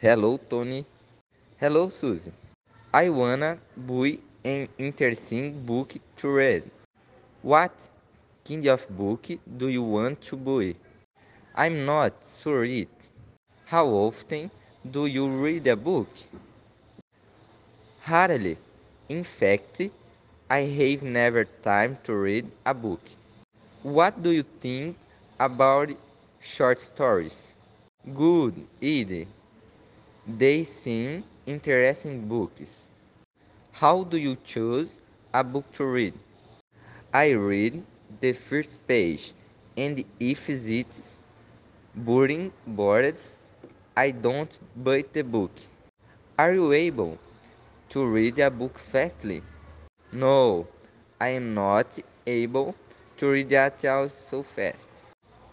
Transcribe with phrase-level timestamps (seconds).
[0.00, 0.84] Hello, Tony.
[1.58, 2.32] Hello, Susie.
[2.92, 6.70] I wanna buy an interesting book to read.
[7.42, 7.72] What
[8.46, 9.26] kind of book
[9.58, 10.74] do you want to buy?
[11.54, 12.88] I'm not sure yet.
[13.66, 14.50] How often
[14.90, 16.08] do you read a book?
[18.08, 18.58] Rarely.
[19.08, 19.80] In fact,
[20.50, 23.00] I have never time to read a book.
[23.82, 24.96] What do you think
[25.38, 25.90] about
[26.40, 27.52] short stories?
[28.14, 29.26] Good idea.
[30.28, 32.86] They seem interesting books.
[33.72, 35.00] How do you choose
[35.32, 36.14] a book to read?
[37.12, 37.84] I read
[38.20, 39.32] the first page,
[39.76, 41.16] and if it's
[41.94, 43.16] boring, bored,
[43.96, 45.52] I don't buy the book.
[46.38, 47.18] Are you able
[47.90, 49.42] to read a book fastly?
[50.12, 50.66] No,
[51.20, 52.74] I am not able
[53.18, 54.90] to read at all so fast.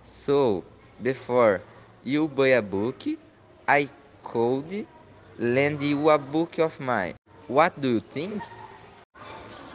[0.06, 0.64] So,
[1.02, 1.62] before
[2.04, 3.04] you buy a book,
[3.68, 3.90] I
[4.26, 4.88] could
[5.40, 7.16] lend you a book of mine.
[7.48, 8.44] What do you think?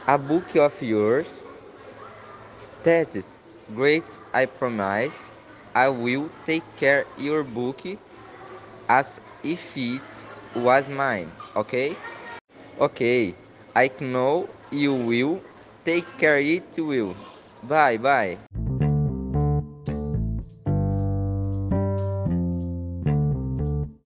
[0.08, 1.42] A book of yours?
[2.84, 3.40] That's
[3.74, 5.32] great, I promise.
[5.74, 7.80] I will take care your book
[8.88, 10.02] as if it
[10.54, 11.98] was mine, okay?
[12.80, 13.34] Okay,
[13.74, 15.40] I know you will
[15.84, 17.16] take care it will.
[17.62, 18.38] Bye bye.